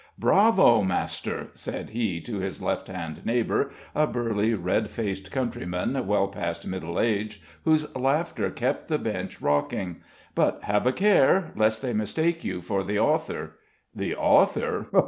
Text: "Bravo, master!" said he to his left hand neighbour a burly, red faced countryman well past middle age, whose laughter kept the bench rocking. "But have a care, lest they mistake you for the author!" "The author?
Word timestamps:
"Bravo, 0.17 0.81
master!" 0.81 1.49
said 1.53 1.91
he 1.91 2.19
to 2.21 2.39
his 2.39 2.59
left 2.59 2.87
hand 2.87 3.23
neighbour 3.23 3.69
a 3.93 4.07
burly, 4.07 4.55
red 4.55 4.89
faced 4.89 5.31
countryman 5.31 6.07
well 6.07 6.27
past 6.27 6.65
middle 6.65 6.99
age, 6.99 7.39
whose 7.65 7.95
laughter 7.95 8.49
kept 8.49 8.87
the 8.87 8.97
bench 8.97 9.41
rocking. 9.43 9.97
"But 10.33 10.63
have 10.63 10.87
a 10.87 10.91
care, 10.91 11.51
lest 11.55 11.83
they 11.83 11.93
mistake 11.93 12.43
you 12.43 12.61
for 12.61 12.83
the 12.83 12.97
author!" 12.97 13.57
"The 13.93 14.15
author? 14.15 14.87